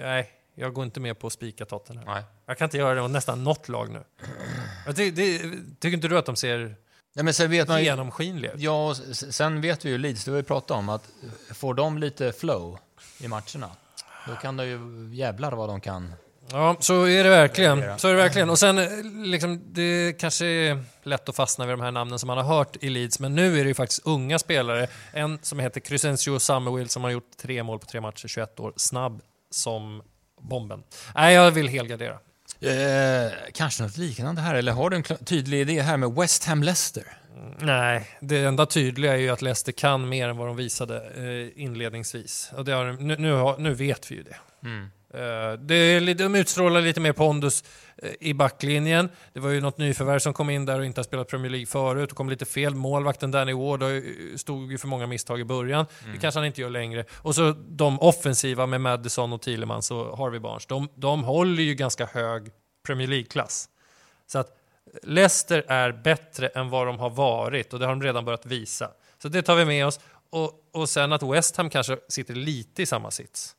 nej, 0.00 0.30
jag 0.54 0.72
går 0.72 0.84
inte 0.84 1.00
med 1.00 1.18
på 1.18 1.26
att 1.26 1.32
spika 1.32 1.64
Tottenham. 1.64 2.04
Nej. 2.06 2.22
Jag 2.46 2.58
kan 2.58 2.64
inte 2.66 2.78
göra 2.78 2.94
det 2.94 3.02
mot 3.02 3.10
nästan 3.10 3.44
något 3.44 3.68
lag 3.68 3.90
nu. 3.90 4.04
Jag 4.86 4.96
ty, 4.96 5.10
det, 5.10 5.38
tycker 5.80 5.96
inte 5.96 6.08
du 6.08 6.18
att 6.18 6.26
de 6.26 6.36
ser 6.36 6.76
Ja, 7.14 7.22
men 7.22 7.34
sen 7.34 7.50
vet 7.50 7.68
man 7.68 7.84
genomskinliga 7.84 8.52
ut? 8.52 8.60
ja, 8.60 8.88
och 8.88 8.96
sen 9.16 9.60
vet 9.60 9.84
vi 9.84 9.90
ju 9.90 9.98
Leeds, 9.98 10.24
det 10.24 10.30
har 10.30 10.36
vi 10.36 10.42
pratat 10.42 10.70
om, 10.70 10.88
att 10.88 11.08
får 11.50 11.74
de 11.74 11.98
lite 11.98 12.32
flow 12.32 12.78
i 13.20 13.28
matcherna, 13.28 13.70
då 14.28 14.34
kan 14.34 14.56
det 14.56 14.66
ju 14.66 15.08
jävlar 15.12 15.52
vad 15.52 15.68
de 15.68 15.80
kan. 15.80 16.14
Ja, 16.50 16.76
så 16.80 17.04
är 17.04 17.24
det 17.24 17.30
verkligen. 17.30 17.98
Så 17.98 18.08
är 18.08 18.12
det 18.12 18.18
verkligen. 18.18 18.50
Och 18.50 18.58
sen, 18.58 18.76
liksom, 19.30 19.62
det 19.66 20.12
kanske 20.12 20.46
är 20.46 20.84
lätt 21.02 21.28
att 21.28 21.36
fastna 21.36 21.66
vid 21.66 21.72
de 21.72 21.80
här 21.80 21.90
namnen 21.90 22.18
som 22.18 22.26
man 22.26 22.38
har 22.38 22.44
hört 22.44 22.76
i 22.80 22.90
Leeds, 22.90 23.20
men 23.20 23.34
nu 23.34 23.58
är 23.60 23.64
det 23.64 23.68
ju 23.68 23.74
faktiskt 23.74 24.06
unga 24.06 24.38
spelare. 24.38 24.88
En 25.12 25.38
som 25.42 25.58
heter 25.58 25.80
Crescencio 25.80 26.38
Summerwill 26.38 26.88
som 26.88 27.04
har 27.04 27.10
gjort 27.10 27.36
tre 27.42 27.62
mål 27.62 27.78
på 27.78 27.86
tre 27.86 28.00
matcher, 28.00 28.28
21 28.28 28.60
år, 28.60 28.72
snabb 28.76 29.22
som 29.50 30.02
bomben. 30.42 30.82
Nej, 31.14 31.34
jag 31.34 31.50
vill 31.50 31.68
helgardera. 31.68 32.18
Eh, 32.60 33.32
kanske 33.52 33.82
något 33.82 33.96
liknande 33.96 34.40
här, 34.40 34.54
eller 34.54 34.72
har 34.72 34.90
du 34.90 34.96
en 34.96 35.02
tydlig 35.02 35.60
idé 35.60 35.80
här 35.80 35.96
med 35.96 36.12
West 36.12 36.44
Ham 36.44 36.62
Leicester? 36.62 37.04
Nej, 37.58 38.08
det 38.20 38.44
enda 38.44 38.66
tydliga 38.66 39.12
är 39.12 39.16
ju 39.16 39.30
att 39.30 39.42
Leicester 39.42 39.72
kan 39.72 40.08
mer 40.08 40.28
än 40.28 40.36
vad 40.36 40.46
de 40.46 40.56
visade 40.56 40.96
eh, 41.16 41.62
inledningsvis. 41.62 42.50
Och 42.56 42.64
det 42.64 42.72
har, 42.72 42.92
nu, 42.92 43.16
nu, 43.16 43.32
har, 43.32 43.58
nu 43.58 43.74
vet 43.74 44.10
vi 44.10 44.14
ju 44.14 44.22
det. 44.22 44.36
Eh, 44.68 44.86
det 45.58 45.74
är, 45.74 46.00
lite- 46.00 46.22
de 46.22 46.34
utstrålar 46.34 46.80
lite 46.80 47.00
mer 47.00 47.12
pondus 47.12 47.64
eh, 47.96 48.10
i 48.20 48.34
backlinjen. 48.34 49.08
Det 49.32 49.40
var 49.40 49.50
ju 49.50 49.60
något 49.60 49.78
nyförvärv 49.78 50.18
som 50.18 50.32
kom 50.34 50.50
in 50.50 50.64
där 50.66 50.78
och 50.78 50.84
inte 50.84 50.98
har 50.98 51.04
spelat 51.04 51.28
Premier 51.28 51.50
League 51.50 51.66
förut 51.66 52.10
och 52.10 52.16
kom 52.16 52.28
lite 52.30 52.44
fel. 52.44 52.74
Målvakten 52.74 53.30
Danny 53.30 53.52
Ward 53.52 53.82
ju- 53.82 54.34
stod 54.38 54.70
ju 54.72 54.78
för 54.78 54.88
många 54.88 55.06
misstag 55.06 55.40
i 55.40 55.44
början. 55.44 55.86
Det 56.12 56.18
kanske 56.18 56.38
han 56.40 56.46
inte 56.46 56.60
gör 56.60 56.70
längre. 56.70 57.04
Och 57.14 57.34
så 57.34 57.54
de 57.68 58.00
offensiva 58.00 58.66
med 58.66 58.80
Madison 58.80 59.32
och 59.32 59.42
Thielemans 59.42 59.90
och 59.90 60.18
Harvey 60.18 60.40
Barnes. 60.40 60.66
De, 60.66 60.88
de 60.94 61.24
håller 61.24 61.62
ju 61.62 61.74
ganska 61.74 62.06
hög 62.06 62.50
Premier 62.86 63.08
League-klass. 63.08 63.68
Så 64.26 64.38
att 64.38 64.58
Leicester 65.02 65.64
är 65.68 65.92
bättre 65.92 66.48
än 66.48 66.70
vad 66.70 66.86
de 66.86 66.98
har 66.98 67.10
varit 67.10 67.72
och 67.72 67.78
det 67.78 67.86
har 67.86 67.92
de 67.92 68.02
redan 68.02 68.24
börjat 68.24 68.46
visa. 68.46 68.90
Så 69.22 69.28
det 69.28 69.42
tar 69.42 69.56
vi 69.56 69.64
med 69.64 69.86
oss. 69.86 70.00
Och, 70.30 70.52
och 70.72 70.88
sen 70.88 71.12
att 71.12 71.22
West 71.22 71.56
Ham 71.56 71.70
kanske 71.70 71.96
sitter 72.08 72.34
lite 72.34 72.82
i 72.82 72.86
samma 72.86 73.10
sits. 73.10 73.56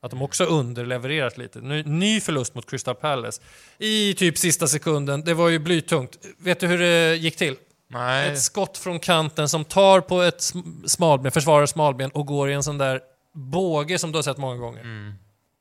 Att 0.00 0.10
de 0.10 0.22
också 0.22 0.44
underlevererat 0.44 1.38
lite. 1.38 1.60
Ny, 1.60 1.82
ny 1.82 2.20
förlust 2.20 2.54
mot 2.54 2.70
Crystal 2.70 2.94
Palace 2.94 3.42
i 3.78 4.14
typ 4.14 4.38
sista 4.38 4.66
sekunden. 4.66 5.24
Det 5.24 5.34
var 5.34 5.48
ju 5.48 5.58
blytungt. 5.58 6.18
Vet 6.38 6.60
du 6.60 6.66
hur 6.66 6.78
det 6.78 7.16
gick 7.16 7.36
till? 7.36 7.56
Nej. 7.90 8.32
Ett 8.32 8.42
skott 8.42 8.78
från 8.78 9.00
kanten 9.00 9.48
som 9.48 9.64
tar 9.64 10.00
på 10.00 10.22
ett 10.22 10.38
sm- 10.38 10.86
smalben, 10.86 11.32
försvarar 11.32 11.66
smalben 11.66 12.10
och 12.10 12.26
går 12.26 12.50
i 12.50 12.54
en 12.54 12.62
sån 12.62 12.78
där 12.78 13.00
båge 13.34 13.98
som 13.98 14.12
du 14.12 14.18
har 14.18 14.22
sett 14.22 14.36
många 14.38 14.56
gånger. 14.56 15.14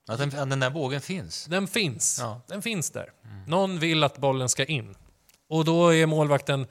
Att 0.09 0.19
den, 0.19 0.27
att 0.39 0.49
den 0.49 0.59
där 0.59 0.69
bågen 0.69 1.01
finns. 1.01 1.45
Den 1.45 1.67
finns. 1.67 2.17
Ja. 2.21 2.41
Den 2.47 2.61
finns 2.61 2.89
där. 2.89 3.05
Någon 3.47 3.79
vill 3.79 4.03
att 4.03 4.17
bollen 4.17 4.49
ska 4.49 4.65
in. 4.65 4.95
Och 5.49 5.65
då 5.65 5.93
är 5.93 6.05
målvakten 6.05 6.67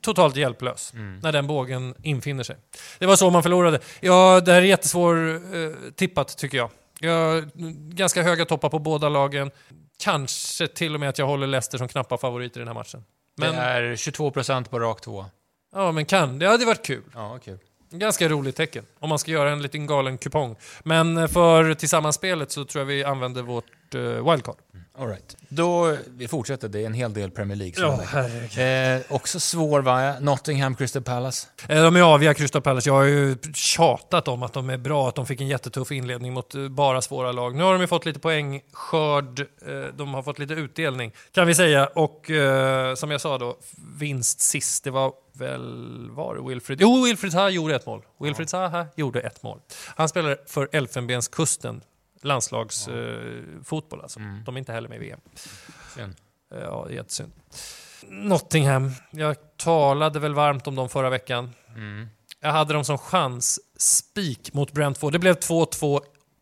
totalt 0.00 0.36
hjälplös 0.36 0.92
när 1.22 1.32
den 1.32 1.46
bågen 1.46 1.94
infinner 2.02 2.42
sig. 2.44 2.56
Det 2.98 3.06
var 3.06 3.16
så 3.16 3.30
man 3.30 3.42
förlorade. 3.42 3.80
Ja, 4.00 4.40
det 4.40 4.52
här 4.52 4.58
är 4.62 4.66
jättesvår 4.66 5.34
eh, 5.34 5.90
tippat 5.96 6.38
tycker 6.38 6.58
jag. 6.58 6.70
jag. 7.00 7.50
Ganska 7.94 8.22
höga 8.22 8.44
toppar 8.44 8.68
på 8.68 8.78
båda 8.78 9.08
lagen. 9.08 9.50
Kanske 10.02 10.66
till 10.66 10.94
och 10.94 11.00
med 11.00 11.08
att 11.08 11.18
jag 11.18 11.26
håller 11.26 11.46
Leicester 11.46 11.78
som 11.78 11.88
knappa 11.88 12.18
favoriter 12.18 12.60
i 12.60 12.64
den 12.64 12.68
här 12.68 12.74
matchen. 12.74 13.04
Men, 13.36 13.54
Det 13.54 13.60
är 13.60 13.96
22 13.96 14.30
procent 14.30 14.70
på 14.70 14.78
rak 14.78 15.00
två. 15.00 15.24
ja, 15.74 15.92
men 15.92 16.04
kan. 16.04 16.38
Det 16.38 16.46
hade 16.48 16.64
varit 16.64 16.86
kul. 16.86 17.02
Ja, 17.14 17.38
kul. 17.44 17.58
Ganska 17.90 18.28
roligt 18.28 18.56
tecken 18.56 18.84
om 18.98 19.08
man 19.08 19.18
ska 19.18 19.30
göra 19.30 19.50
en 19.50 19.62
liten 19.62 19.86
galen 19.86 20.18
kupong. 20.18 20.56
Men 20.82 21.16
eh, 21.18 21.26
för 21.26 21.74
tillsammans-spelet 21.74 22.50
så 22.50 22.64
tror 22.64 22.80
jag 22.80 22.86
vi 22.86 23.04
använder 23.04 23.42
vårt 23.42 23.64
eh, 23.94 24.00
wildcard. 24.30 24.56
All 24.98 25.08
right. 25.08 25.36
Då, 25.48 25.96
vi 26.06 26.28
fortsätter, 26.28 26.68
det 26.68 26.80
är 26.80 26.86
en 26.86 26.94
hel 26.94 27.12
del 27.14 27.30
Premier 27.30 27.56
League. 27.56 27.74
Ja, 27.78 28.00
herregud. 28.06 29.00
eh, 29.08 29.14
också 29.16 29.40
svår 29.40 29.80
va? 29.82 30.20
Nottingham 30.20 30.74
Crystal 30.74 31.02
Palace. 31.02 31.48
Eh, 31.68 31.82
De 31.82 31.96
är 31.96 32.14
aviga, 32.14 32.34
Crystal 32.34 32.62
Palace. 32.62 32.88
Jag 32.88 32.94
har 32.94 33.02
ju 33.04 33.36
tjatat 33.54 34.28
om 34.28 34.42
att 34.42 34.52
de 34.52 34.70
är 34.70 34.76
bra, 34.78 35.08
att 35.08 35.14
de 35.14 35.26
fick 35.26 35.40
en 35.40 35.48
jättetuff 35.48 35.92
inledning 35.92 36.32
mot 36.32 36.54
eh, 36.54 36.68
bara 36.68 37.02
svåra 37.02 37.32
lag. 37.32 37.54
Nu 37.56 37.62
har 37.62 37.72
de 37.72 37.80
ju 37.80 37.86
fått 37.86 38.06
lite 38.06 38.20
poängskörd, 38.20 39.40
eh, 39.40 39.94
de 39.96 40.14
har 40.14 40.22
fått 40.22 40.38
lite 40.38 40.54
utdelning 40.54 41.12
kan 41.32 41.46
vi 41.46 41.54
säga. 41.54 41.86
Och 41.86 42.30
eh, 42.30 42.94
som 42.94 43.10
jag 43.10 43.20
sa 43.20 43.38
då, 43.38 43.56
vinst 43.98 44.40
sist. 44.40 44.84
Det 44.84 44.90
var 44.90 45.12
väl, 45.32 46.10
var 46.10 46.34
det 46.34 46.42
Wilfried? 46.48 46.80
Jo, 46.80 47.04
Wilfried 47.04 47.32
Zaha 47.32 47.50
gjorde 47.50 47.74
ett 47.76 47.86
mål. 47.86 48.02
Wilfried 48.20 48.50
Zaha 48.50 48.86
gjorde 48.96 49.20
ett 49.20 49.42
mål. 49.42 49.60
Han 49.96 50.08
spelar 50.08 50.36
för 50.46 50.68
Elfenbenskusten, 50.72 51.80
landslagsfotboll 52.22 54.00
alltså. 54.00 54.20
Mm. 54.20 54.44
De 54.44 54.56
är 54.56 54.58
inte 54.58 54.72
heller 54.72 54.88
med 54.88 54.96
i 54.96 55.00
VM. 55.00 55.20
Synd. 55.96 56.16
Ja, 56.50 56.90
jättesynd. 56.90 57.32
Nottingham. 58.08 58.92
Jag 59.10 59.36
talade 59.56 60.18
väl 60.18 60.34
varmt 60.34 60.66
om 60.66 60.74
dem 60.74 60.88
förra 60.88 61.10
veckan. 61.10 61.50
Mm. 61.68 62.08
Jag 62.40 62.52
hade 62.52 62.74
dem 62.74 62.84
som 62.84 62.98
chans. 62.98 63.60
Spik 63.76 64.52
mot 64.52 64.72
Brentford. 64.72 65.12
Det 65.12 65.18
blev 65.18 65.38
2-2 65.38 66.00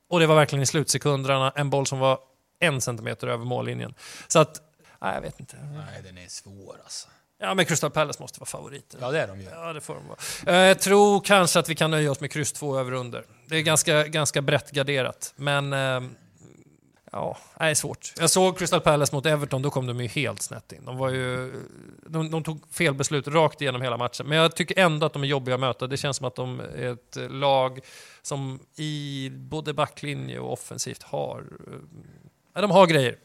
och 0.09 0.21
det 0.21 0.27
var 0.27 0.37
verkligen 0.37 0.63
i 0.63 0.67
slutsekunderna 0.67 1.53
en 1.57 1.71
boll 1.71 1.87
som 1.87 1.99
var 1.99 2.19
en 2.59 2.81
centimeter 2.81 3.27
över 3.27 3.45
mållinjen. 3.45 3.95
Så 4.29 4.39
att, 4.39 4.63
nej, 5.01 5.15
jag 5.15 5.21
vet 5.21 5.41
inte. 5.41 5.57
Nej, 5.57 6.03
den 6.05 6.19
är 6.19 6.29
svår 6.29 6.77
alltså. 6.85 7.09
Ja, 7.41 7.55
men 7.55 7.65
Crystal 7.65 7.91
Palace 7.91 8.23
måste 8.23 8.41
vara 8.41 8.47
favoriter. 8.47 8.99
Ja, 9.01 9.11
det 9.11 9.21
är 9.21 9.29
de 9.29 9.41
ju. 9.41 9.47
Ja, 9.51 9.73
det 9.73 9.81
får 9.81 9.95
de 9.95 10.03
vara. 10.09 10.19
Eh, 10.63 10.69
Jag 10.69 10.81
tror 10.81 11.21
kanske 11.21 11.59
att 11.59 11.69
vi 11.69 11.75
kan 11.75 11.91
nöja 11.91 12.11
oss 12.11 12.21
med 12.21 12.31
kryss 12.33 12.53
2 12.53 12.79
över 12.79 12.93
under. 12.93 13.25
Det 13.47 13.57
är 13.57 13.61
ganska, 13.63 14.05
ganska 14.05 14.43
brett 14.43 14.71
garderat, 14.71 15.33
men... 15.37 15.73
ehm, 15.73 16.15
Ja, 17.13 17.39
nej, 17.61 17.75
svårt. 17.75 18.13
Jag 18.19 18.31
såg 18.31 18.59
Crystal 18.59 18.81
Palace 18.81 19.15
mot 19.15 19.27
Everton, 19.27 19.63
då 19.63 19.71
kom 19.71 19.87
de 19.87 20.01
ju 20.01 20.09
helt 20.09 20.43
snett 20.43 20.73
in. 20.73 20.85
De, 20.85 20.97
var 20.97 21.09
ju, 21.11 21.53
de, 22.07 22.31
de 22.31 22.45
tog 22.45 22.73
fel 22.73 22.95
beslut 22.95 23.29
rakt 23.29 23.61
igenom 23.61 23.83
hela 23.83 23.97
matchen. 23.97 24.27
Men 24.27 24.39
jag 24.39 24.57
tycker 24.57 24.79
ändå 24.79 25.07
att 25.07 25.13
de 25.13 25.23
är 25.23 25.27
jobbiga 25.27 25.55
att 25.55 25.61
möta. 25.61 25.87
Det 25.87 25.97
känns 25.97 26.17
som 26.17 26.27
att 26.27 26.35
de 26.35 26.61
är 26.61 26.93
ett 26.93 27.17
lag 27.31 27.81
som 28.23 28.61
i 28.77 29.31
både 29.33 29.73
backlinje 29.75 30.39
och 30.39 30.53
offensivt 30.53 31.03
har... 31.03 31.45
Ja, 32.59 32.63
de 32.63 32.71
har 32.71 32.87
grejer. 32.87 33.17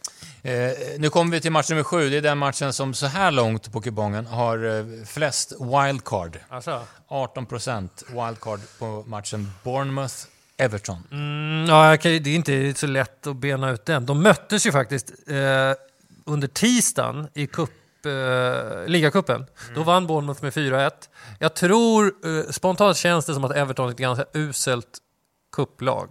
Eh, 0.42 0.72
nu 0.98 1.10
kommer 1.10 1.32
vi 1.32 1.42
till 1.42 1.52
match 1.52 1.70
nummer 1.70 1.84
sju. 1.84 2.10
Det 2.10 2.18
är 2.18 2.22
den 2.22 2.38
matchen 2.38 2.74
som 2.74 2.94
så 2.94 3.06
här 3.06 3.32
långt 3.32 3.72
på 3.72 3.82
kupongen 3.82 4.26
har 4.26 4.78
eh, 4.80 5.06
flest 5.06 5.54
wildcard. 5.60 6.40
Alltså. 6.50 6.82
18% 7.10 7.90
wildcard 8.08 8.60
på 8.80 9.04
matchen 9.08 9.52
Bournemouth-Everton. 9.64 10.98
Mm, 11.12 11.66
ja, 11.70 11.94
okej, 11.94 12.20
det 12.20 12.30
är 12.30 12.36
inte 12.36 12.74
så 12.80 12.88
lätt 12.88 13.28
att 13.28 13.36
bena 13.36 13.72
ut 13.72 13.86
den. 13.86 14.06
De 14.06 14.24
möttes 14.24 14.66
ju 14.66 14.72
faktiskt 14.72 15.14
eh, 15.28 15.36
under 16.26 16.48
tisdagen 16.48 17.28
i 17.34 17.48
cup, 17.48 17.70
eh, 18.06 18.88
ligacupen. 18.88 19.46
Då 19.76 19.84
vann 19.84 20.08
Bournemouth 20.08 20.44
med 20.44 20.54
4-1. 20.54 20.92
Jag 21.40 21.54
tror, 21.54 22.14
eh, 22.26 22.52
spontant 22.52 22.98
känns 22.98 23.26
det 23.26 23.34
som 23.34 23.44
att 23.44 23.56
Everton 23.56 23.88
är 23.88 23.92
ett 23.92 23.98
ganska 23.98 24.26
uselt 24.34 24.98
kupplag. 25.52 26.10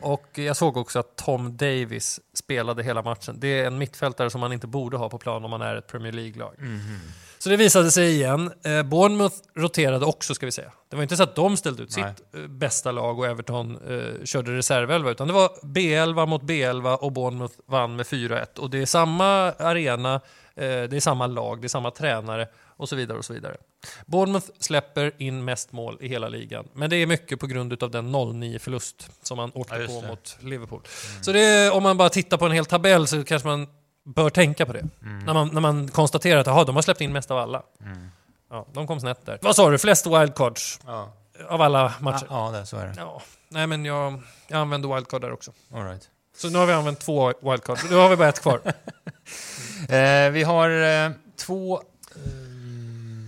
Och 0.00 0.26
jag 0.34 0.56
såg 0.56 0.76
också 0.76 0.98
att 0.98 1.16
Tom 1.16 1.56
Davis 1.56 2.20
spelade 2.34 2.82
hela 2.82 3.02
matchen. 3.02 3.36
Det 3.38 3.60
är 3.60 3.66
en 3.66 3.78
mittfältare 3.78 4.30
som 4.30 4.40
man 4.40 4.52
inte 4.52 4.66
borde 4.66 4.96
ha 4.96 5.08
på 5.08 5.18
plan 5.18 5.44
om 5.44 5.50
man 5.50 5.62
är 5.62 5.76
ett 5.76 5.86
Premier 5.86 6.12
League-lag. 6.12 6.54
Så 7.38 7.48
det 7.48 7.56
visade 7.56 7.90
sig 7.90 8.10
igen. 8.10 8.52
Eh, 8.64 8.82
Bournemouth 8.82 9.36
roterade 9.54 10.06
också 10.06 10.34
ska 10.34 10.46
vi 10.46 10.52
säga. 10.52 10.72
Det 10.88 10.96
var 10.96 11.02
inte 11.02 11.16
så 11.16 11.22
att 11.22 11.34
de 11.34 11.56
ställde 11.56 11.82
ut 11.82 11.96
Nej. 11.96 12.14
sitt 12.16 12.34
eh, 12.34 12.46
bästa 12.46 12.92
lag 12.92 13.18
och 13.18 13.26
Everton 13.26 13.78
eh, 13.88 14.24
körde 14.24 14.56
reservelva 14.56 15.10
utan 15.10 15.26
det 15.26 15.32
var 15.32 15.48
B11 15.62 16.26
mot 16.26 16.42
B11 16.42 16.96
och 16.96 17.12
Bournemouth 17.12 17.54
vann 17.66 17.96
med 17.96 18.06
4-1. 18.06 18.58
Och 18.58 18.70
det 18.70 18.82
är 18.82 18.86
samma 18.86 19.52
arena, 19.52 20.14
eh, 20.14 20.20
det 20.62 20.96
är 20.96 21.00
samma 21.00 21.26
lag, 21.26 21.60
det 21.60 21.66
är 21.66 21.68
samma 21.68 21.90
tränare 21.90 22.48
och 22.76 22.88
så 22.88 22.96
vidare 22.96 23.18
och 23.18 23.24
så 23.24 23.32
vidare. 23.32 23.56
Bournemouth 24.06 24.46
släpper 24.58 25.12
in 25.18 25.44
mest 25.44 25.72
mål 25.72 25.96
i 26.00 26.08
hela 26.08 26.28
ligan. 26.28 26.68
Men 26.72 26.90
det 26.90 26.96
är 26.96 27.06
mycket 27.06 27.40
på 27.40 27.46
grund 27.46 27.82
av 27.82 27.90
den 27.90 28.14
0-9-förlust 28.14 29.10
som 29.22 29.36
man 29.36 29.50
åkte 29.54 29.76
Ja, 29.76 29.86
på 29.86 30.00
det. 30.02 30.08
mot 30.08 30.36
Liverpool. 30.40 30.80
Så 31.22 31.32
det 31.32 31.40
är, 31.40 31.72
om 31.72 31.82
man 31.82 31.96
bara 31.96 32.08
tittar 32.08 32.36
på 32.36 32.46
en 32.46 32.52
hel 32.52 32.66
tabell 32.66 33.06
så 33.06 33.24
kanske 33.24 33.48
man 33.48 33.66
bör 34.04 34.30
tänka 34.30 34.66
på 34.66 34.72
det. 34.72 34.84
När, 35.00 35.34
man, 35.34 35.48
när 35.52 35.60
man 35.60 35.88
konstaterar 35.88 36.40
att 36.40 36.48
aha, 36.48 36.64
de 36.64 36.74
har 36.74 36.82
släppt 36.82 37.00
in 37.00 37.12
mest 37.12 37.30
av 37.30 37.38
alla. 37.38 37.62
Ja, 38.50 38.66
de 38.72 38.86
kom 38.86 39.00
snett 39.00 39.26
där. 39.26 39.38
Vad 39.42 39.56
sa 39.56 39.70
du? 39.70 39.78
Flest 39.78 40.06
wildcards 40.06 40.80
Ja, 40.86 41.12
av 41.48 41.62
alla 41.62 41.94
matcher? 42.00 42.26
ja 42.30 42.50
det, 42.50 42.66
så 42.66 42.76
är 42.76 42.86
det. 42.86 42.94
Ja. 42.96 43.22
Nej, 43.48 43.66
men 43.66 43.84
jag, 43.84 44.20
jag 44.48 44.58
använder 44.60 44.94
wildcard 44.94 45.20
där 45.20 45.32
också. 45.32 45.52
All 45.74 45.84
right. 45.84 46.08
Så 46.36 46.50
nu 46.50 46.58
har 46.58 46.66
vi 46.66 46.72
använt 46.72 47.00
två 47.00 47.32
wildcard. 47.42 47.78
Nu 47.90 47.96
har 47.96 48.08
vi 48.08 48.16
bara 48.16 48.28
ett 48.28 48.40
kvar. 48.42 48.60
Eh, 49.88 50.30
vi 50.30 50.42
har 50.42 50.70
eh, 51.04 51.10
två 51.36 51.76
eh, 51.76 52.20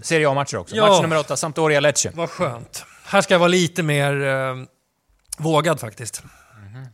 Serie 0.03 0.29
A-matcher 0.29 0.57
också. 0.57 0.77
Ja. 0.77 0.89
Match 0.89 1.03
nummer 1.03 1.19
åtta, 1.19 1.37
Sampdoria-Lecce. 1.37 2.11
Vad 2.15 2.31
skönt. 2.31 2.85
Här 3.05 3.21
ska 3.21 3.35
jag 3.35 3.39
vara 3.39 3.49
lite 3.49 3.83
mer 3.83 4.23
eh, 4.25 4.57
vågad 5.39 5.81
faktiskt. 5.81 6.23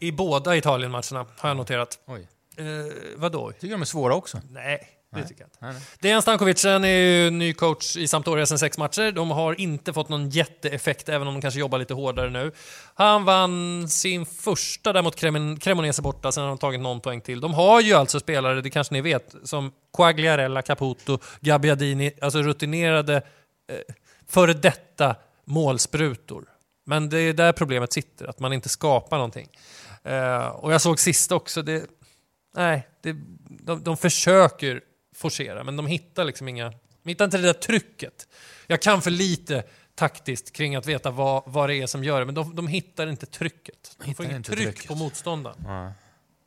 I 0.00 0.12
båda 0.12 0.56
Italien-matcherna 0.56 1.26
har 1.38 1.48
jag 1.48 1.56
noterat. 1.56 1.98
Oj. 2.06 2.28
Eh, 2.56 2.64
vadå? 3.16 3.52
Tycker 3.52 3.68
de 3.68 3.80
är 3.80 3.86
svåra 3.86 4.14
också. 4.14 4.40
Nej, 4.50 4.88
det 5.14 5.28
tycker 5.28 5.42
jag 5.42 5.46
inte. 5.46 5.58
Nej, 5.60 5.72
nej. 5.72 5.82
Dejan 6.00 6.22
Stankovic 6.22 6.64
han 6.64 6.84
är 6.84 6.88
ju 6.88 7.30
ny 7.30 7.52
coach 7.52 7.96
i 7.96 8.08
Sampdoria 8.08 8.46
sedan 8.46 8.58
sex 8.58 8.78
matcher. 8.78 9.12
De 9.12 9.30
har 9.30 9.60
inte 9.60 9.92
fått 9.92 10.08
någon 10.08 10.30
jätteeffekt, 10.30 11.08
även 11.08 11.28
om 11.28 11.34
de 11.34 11.40
kanske 11.40 11.60
jobbar 11.60 11.78
lite 11.78 11.94
hårdare 11.94 12.30
nu. 12.30 12.52
Han 12.94 13.24
vann 13.24 13.88
sin 13.88 14.26
första 14.26 14.92
där 14.92 15.02
mot 15.02 15.16
Cremonese 15.60 16.02
borta, 16.02 16.32
sen 16.32 16.42
har 16.42 16.48
de 16.48 16.58
tagit 16.58 16.80
någon 16.80 17.00
poäng 17.00 17.20
till. 17.20 17.40
De 17.40 17.54
har 17.54 17.80
ju 17.80 17.94
alltså 17.94 18.20
spelare, 18.20 18.60
det 18.60 18.70
kanske 18.70 18.94
ni 18.94 19.00
vet, 19.00 19.34
som 19.44 19.72
Quagliarella, 19.96 20.62
Caputo, 20.62 21.18
Gabbiadini, 21.40 22.12
alltså 22.20 22.42
rutinerade, 22.42 23.16
eh, 23.16 23.94
före 24.28 24.52
detta 24.52 25.16
målsprutor. 25.44 26.44
Men 26.86 27.08
det 27.08 27.20
är 27.20 27.32
där 27.32 27.52
problemet 27.52 27.92
sitter, 27.92 28.26
att 28.26 28.40
man 28.40 28.52
inte 28.52 28.68
skapar 28.68 29.16
någonting. 29.16 29.48
Eh, 30.04 30.46
och 30.46 30.72
jag 30.72 30.80
såg 30.80 31.00
sist 31.00 31.32
också, 31.32 31.62
det, 31.62 31.86
nej, 32.56 32.88
det, 33.02 33.16
de, 33.48 33.82
de 33.82 33.96
försöker 33.96 34.80
forcera, 35.18 35.64
men 35.64 35.76
de 35.76 35.86
hittar 35.86 36.24
liksom 36.24 36.48
inga... 36.48 36.72
De 37.02 37.08
hittar 37.08 37.24
inte 37.24 37.36
det 37.38 37.42
där 37.42 37.52
trycket. 37.52 38.28
Jag 38.66 38.82
kan 38.82 39.02
för 39.02 39.10
lite 39.10 39.64
taktiskt 39.94 40.52
kring 40.52 40.76
att 40.76 40.86
veta 40.86 41.10
vad, 41.10 41.42
vad 41.46 41.68
det 41.68 41.74
är 41.74 41.86
som 41.86 42.04
gör 42.04 42.18
det, 42.18 42.26
men 42.26 42.34
de, 42.34 42.54
de 42.54 42.66
hittar 42.66 43.06
inte 43.06 43.26
trycket. 43.26 43.96
De 43.98 44.04
får 44.04 44.08
Hittar 44.08 44.24
inget 44.24 44.36
inte 44.36 44.50
tryck 44.50 44.64
trycket. 44.64 44.88
på 44.88 44.94
motståndaren. 44.94 45.56
Ja. 45.64 45.92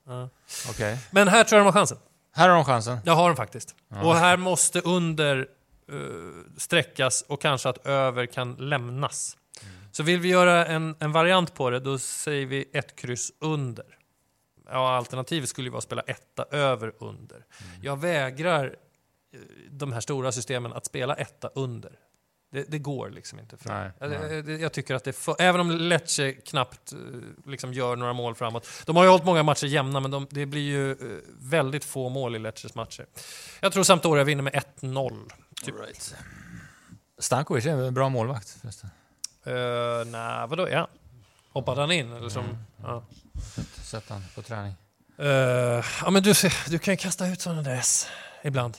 Ja. 0.08 0.30
Okej. 0.70 0.98
Men 1.12 1.28
här 1.28 1.44
tror 1.44 1.58
jag 1.58 1.66
de 1.66 1.74
har 1.74 1.80
chansen. 1.80 1.98
Här 2.34 2.50
har 2.50 2.56
de 2.56 2.66
chansen. 2.66 2.98
Jag 3.06 3.16
har 3.16 3.30
den 3.30 3.36
faktiskt. 3.36 3.76
Och 4.04 4.16
här 4.16 4.38
måste 4.38 4.80
under 4.80 5.48
uh, 5.92 6.32
sträckas 6.58 7.22
och 7.28 7.42
kanske 7.42 7.70
att 7.70 7.88
över 7.88 8.26
kan 8.26 8.56
lämnas. 8.56 9.38
Så 9.92 10.04
vill 10.04 10.20
vi 10.20 10.30
göra 10.30 10.66
en, 10.66 10.96
en 11.00 11.12
variant 11.12 11.54
på 11.54 11.70
det, 11.70 11.80
då 11.80 12.00
säger 12.00 12.46
vi 12.46 12.70
ett 12.74 12.96
kryss 12.96 13.32
under. 13.40 13.86
Ja, 14.70 14.96
alternativet 14.96 15.50
skulle 15.50 15.66
ju 15.68 15.72
vara 15.72 15.78
att 15.78 15.84
spela 15.84 16.02
etta 16.02 16.44
över 16.52 16.94
under. 17.00 17.46
Jag 17.82 18.00
vägrar 18.00 18.76
eh, 19.34 19.40
de 19.70 19.92
här 19.94 20.02
stora 20.02 20.32
systemen 20.32 20.74
att 20.74 20.86
spela 20.86 21.16
etta 21.16 21.48
under. 21.56 21.92
Det, 22.52 22.64
det 22.64 22.80
går 22.80 23.10
liksom 23.10 23.40
inte. 23.40 23.58
För 23.58 23.70
Nej, 23.70 23.92
jag, 24.00 24.10
nej. 24.10 24.44
jag, 24.50 24.62
jag 24.62 24.72
tycker 24.74 24.96
att 24.96 25.04
det 25.04 25.14
för, 25.14 25.36
Även 25.40 25.62
om 25.62 25.72
Lecce 25.72 26.34
knappt 26.34 26.94
eh, 26.94 27.00
liksom 27.46 27.74
gör 27.74 27.96
några 27.96 28.14
mål 28.14 28.36
framåt. 28.36 28.68
De 28.86 28.96
har 28.96 29.04
ju 29.04 29.10
hållit 29.10 29.26
många 29.26 29.44
matcher 29.44 29.66
jämna, 29.68 30.00
men 30.00 30.12
de, 30.12 30.28
det 30.30 30.46
blir 30.46 30.62
ju 30.62 30.92
eh, 30.92 30.98
väldigt 31.40 31.86
få 31.86 32.10
mål 32.10 32.36
i 32.36 32.40
Lecces 32.40 32.76
matcher. 32.76 33.06
Jag 33.60 33.74
tror 33.74 33.84
Sampdoria 33.84 34.24
vinner 34.24 34.44
med 34.44 34.54
1-0. 34.82 35.32
Typ. 35.64 35.76
Right. 35.80 36.16
Stankovic 37.20 37.66
är 37.66 37.70
en 37.72 37.94
bra 37.94 38.10
målvakt 38.10 38.50
förresten. 38.50 38.90
Uh, 39.48 40.06
Nej, 40.06 40.48
vadå? 40.48 40.70
Ja. 40.70 40.88
Hoppade 41.50 41.82
han 41.82 41.92
in? 41.92 42.14
Eller 42.14 42.30
som, 42.30 42.44
Mm. 42.46 42.58
ja. 42.84 43.04
Sett- 43.84 44.10
han 44.10 44.26
på 44.36 44.42
träning. 44.42 44.74
Eh, 45.20 45.28
ja, 46.04 46.10
men 46.10 46.24
du, 46.24 46.34
du 46.68 46.80
kan 46.80 46.94
ju 46.94 46.98
kasta 46.98 47.28
ut 47.28 47.42
sådana 47.42 47.62
där 47.62 47.76
S 47.76 48.08
ibland. 48.44 48.78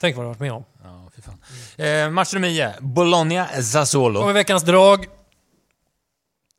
Tänk 0.00 0.16
vad 0.16 0.24
du 0.24 0.26
har 0.26 0.34
varit 0.34 0.40
med 0.40 0.52
om. 0.52 0.64
Ja, 0.84 1.10
fy 1.16 1.22
fan. 1.22 1.38
Eh, 1.86 2.10
match 2.10 2.34
nummer 2.34 2.48
9, 2.48 2.74
Bologna-Sassuolo. 2.80 4.20
Och 4.20 4.36
veckans 4.36 4.62
drag. 4.62 5.06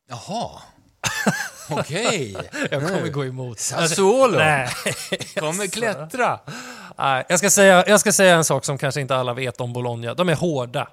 Jaha. 0.08 0.50
Okej. 1.70 2.36
Jag 2.70 2.88
kommer 2.88 3.08
gå 3.08 3.24
emot. 3.24 3.58
Sassuolo 3.58 4.38
Nej. 4.38 4.68
kommer 5.36 5.66
klättra. 5.66 6.40
Nej, 6.98 7.24
jag, 7.28 7.38
ska 7.38 7.50
säga, 7.50 7.84
jag 7.88 8.00
ska 8.00 8.12
säga 8.12 8.36
en 8.36 8.44
sak 8.44 8.64
som 8.64 8.78
kanske 8.78 9.00
inte 9.00 9.16
alla 9.16 9.34
vet 9.34 9.60
om 9.60 9.72
Bologna. 9.72 10.14
De 10.14 10.28
är 10.28 10.34
hårda 10.34 10.88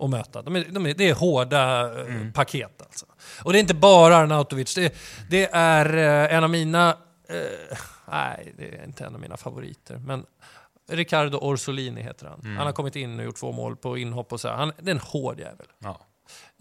att 0.00 0.10
möta. 0.10 0.42
De 0.42 0.56
är, 0.56 0.64
de 0.70 0.86
är, 0.86 0.94
det 0.94 1.08
är 1.08 1.14
hårda 1.14 1.92
eh, 2.00 2.06
Mm. 2.06 2.32
paket 2.32 2.82
alltså. 2.82 3.06
Och 3.44 3.52
det 3.52 3.58
är 3.58 3.60
inte 3.60 3.74
bara 3.74 4.16
Arnautovic. 4.16 4.74
Det, 4.74 4.94
det 5.30 5.48
är 5.52 5.96
eh, 5.96 6.36
en 6.36 6.44
av 6.44 6.50
mina... 6.50 6.88
Eh, 7.28 7.76
nej, 8.10 8.54
det 8.58 8.68
är 8.78 8.84
inte 8.84 9.04
en 9.04 9.14
av 9.14 9.20
mina 9.20 9.36
favoriter. 9.36 9.96
Men 10.06 10.26
Riccardo 10.90 11.38
Orsolini 11.38 12.02
heter 12.02 12.26
han. 12.26 12.40
Mm. 12.40 12.56
Han 12.56 12.66
har 12.66 12.72
kommit 12.72 12.96
in 12.96 13.18
och 13.18 13.24
gjort 13.24 13.36
två 13.36 13.52
mål 13.52 13.76
på 13.76 13.98
inhopp 13.98 14.32
och 14.32 14.40
så. 14.40 14.48
Han, 14.48 14.72
det 14.78 14.90
är 14.90 14.94
en 14.94 15.00
hård 15.00 15.40
jävel. 15.40 15.66
Ja. 15.78 16.00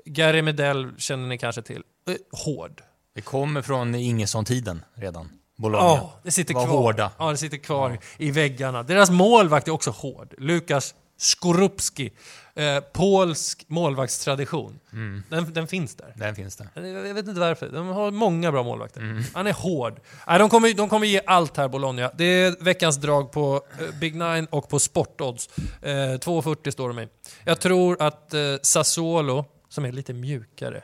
Gary 0.06 0.42
Medell 0.42 0.92
känner 0.98 1.28
ni 1.28 1.38
kanske 1.38 1.62
till. 1.62 1.84
Eh, 2.10 2.16
hård. 2.46 2.82
Det 3.16 3.22
kommer 3.22 3.62
från 3.62 3.96
Ingesson-tiden 3.96 4.86
redan. 4.94 5.30
Bologna. 5.58 5.86
Ja, 5.88 6.14
det 6.24 6.32
sitter 6.32 6.54
Var 6.54 6.66
kvar. 6.66 6.78
hårda. 6.78 7.12
Ja, 7.18 7.32
det 7.32 7.38
sitter 7.38 7.58
kvar 7.58 7.98
i 8.18 8.32
väggarna. 8.32 8.84
Deras 8.84 9.10
målvakt 9.10 9.68
är 9.68 9.72
också 9.72 9.92
hård. 9.92 10.34
Lukas 10.38 10.96
Skorupski. 11.18 12.12
Eh, 12.56 12.80
polsk 12.80 13.66
målvaktstradition. 13.68 14.80
Mm. 14.92 15.24
Den, 15.30 15.54
den 15.54 15.68
finns 15.68 15.96
där. 15.96 16.14
Den 16.16 16.36
finns 16.36 16.56
där. 16.56 16.68
Jag 16.76 17.14
vet 17.14 17.28
inte 17.28 17.40
varför. 17.40 17.70
De 17.70 17.88
har 17.88 18.12
många 18.12 18.52
bra 18.52 18.64
målvakter. 18.64 19.24
Han 19.34 19.48
är 19.48 19.54
hård. 19.54 20.00
Nej, 20.28 20.40
de, 20.40 20.50
kommer, 20.50 20.74
de 20.74 20.90
kommer 20.90 21.08
ge 21.08 21.22
allt 21.26 21.58
här, 21.58 21.68
Bologna. 21.68 22.12
Det 22.16 22.24
är 22.24 22.64
veckans 22.64 22.98
drag 22.98 23.32
på 23.32 23.62
eh, 23.80 24.00
Big 24.00 24.16
Nine 24.16 24.46
och 24.46 24.70
på 24.70 24.80
Sportodds. 24.80 25.50
Eh, 25.82 25.92
2,40 25.92 26.72
står 26.72 26.88
de 26.88 27.00
i. 27.00 27.08
Jag 27.44 27.60
tror 27.60 28.02
att 28.02 28.34
eh, 28.34 28.42
Sassuolo, 28.62 29.46
som 29.70 29.86
är 29.86 29.92
lite 29.92 30.14
mjukare, 30.14 30.84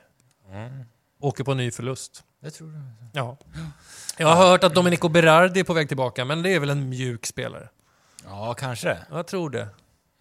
åker 1.22 1.44
på 1.44 1.54
ny 1.54 1.72
förlust. 1.72 2.24
Det 2.42 2.52
tror 2.52 2.68
du. 2.68 2.82
Ja. 3.14 3.38
Jag 4.18 4.28
har 4.28 4.36
hört 4.36 4.64
att 4.64 4.76
Domenico 4.76 5.10
Berardi 5.10 5.60
är 5.60 5.64
på 5.64 5.74
väg 5.74 5.88
tillbaka, 5.88 6.26
men 6.26 6.44
det 6.44 6.50
är 6.50 6.60
väl 6.60 6.70
en 6.70 6.90
mjuk 6.90 7.26
spelare? 7.26 7.70
Ja, 8.26 8.54
kanske. 8.54 8.98
Jag 9.12 9.28
tror 9.28 9.50
det. 9.50 9.68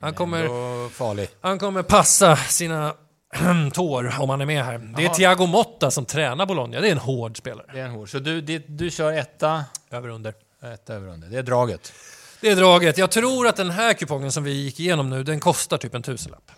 Han 0.00 0.14
kommer, 0.14 0.88
farlig. 0.88 1.28
han 1.40 1.58
kommer 1.58 1.82
passa 1.82 2.36
sina 2.36 2.94
tår 3.72 4.20
om 4.20 4.30
han 4.30 4.40
är 4.40 4.46
med 4.46 4.64
här. 4.64 4.78
Det 4.78 5.02
är 5.02 5.04
Jaha. 5.04 5.14
Thiago 5.14 5.46
Motta 5.46 5.90
som 5.90 6.04
tränar 6.04 6.46
Bologna. 6.46 6.80
Det 6.80 6.88
är 6.88 6.92
en 6.92 6.98
hård 6.98 7.38
spelare. 7.38 7.66
Det 7.72 7.80
är 7.80 7.84
en 7.84 7.90
hård. 7.90 8.10
Så 8.10 8.18
du, 8.18 8.40
det, 8.40 8.58
du 8.68 8.90
kör 8.90 9.12
etta, 9.12 9.64
Över 9.90 10.08
under. 10.08 10.34
etta 10.74 10.94
över 10.94 11.08
under. 11.08 11.28
Det 11.28 11.38
är 11.38 11.42
draget. 11.42 11.92
Det 12.40 12.48
är 12.50 12.56
draget. 12.56 12.98
Jag 12.98 13.10
tror 13.10 13.46
att 13.46 13.56
den 13.56 13.70
här 13.70 13.92
kupongen 13.94 14.32
som 14.32 14.44
vi 14.44 14.52
gick 14.52 14.80
igenom 14.80 15.10
nu, 15.10 15.22
den 15.22 15.40
kostar 15.40 15.78
typ 15.78 15.94
en 15.94 16.02
tusenlapp. 16.02 16.50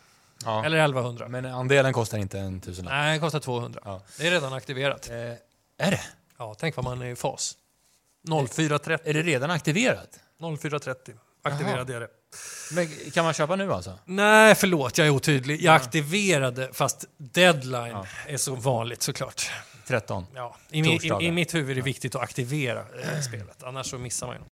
Ja. 0.44 0.64
Eller 0.64 0.78
1100. 0.78 1.28
Men 1.28 1.46
andelen 1.46 1.92
kostar 1.92 2.18
inte 2.18 2.38
en 2.38 2.60
tusenlapp. 2.60 2.92
Nej, 2.94 3.10
den 3.10 3.20
kostar 3.20 3.40
200. 3.40 3.80
Ja. 3.84 4.02
Det 4.18 4.26
är 4.26 4.30
redan 4.30 4.52
aktiverat. 4.52 5.10
Eh, 5.10 5.16
är 5.86 5.90
det? 5.90 6.00
Ja, 6.38 6.54
tänk 6.58 6.76
vad 6.76 6.84
man 6.84 7.02
är 7.02 7.06
i 7.06 7.16
fas. 7.16 7.56
0430. 8.50 9.10
Är 9.10 9.14
det 9.14 9.22
redan 9.22 9.50
aktiverat? 9.50 10.18
0430. 10.60 11.14
Aktiverade 11.42 11.92
jag 11.92 12.02
det. 12.02 12.08
Men 12.72 12.88
kan 13.12 13.24
man 13.24 13.34
köpa 13.34 13.56
nu 13.56 13.72
alltså? 13.72 13.98
Nej, 14.04 14.54
förlåt, 14.54 14.98
jag 14.98 15.06
är 15.06 15.10
otydlig. 15.10 15.62
Jag 15.62 15.74
aktiverade, 15.74 16.68
fast 16.72 17.04
deadline 17.18 17.96
är 18.26 18.36
så 18.36 18.54
vanligt 18.54 19.02
såklart. 19.02 19.50
13. 19.86 20.26
Ja. 20.34 20.56
I, 20.70 20.78
i. 20.78 21.10
I 21.20 21.30
mitt 21.30 21.54
huvud 21.54 21.70
är 21.70 21.74
det 21.74 21.80
viktigt 21.80 22.14
att 22.14 22.22
aktivera 22.22 22.80
eh, 22.80 23.20
spelet, 23.20 23.62
annars 23.62 23.86
så 23.90 23.98
missar 23.98 24.26
man 24.26 24.36
ju. 24.36 24.42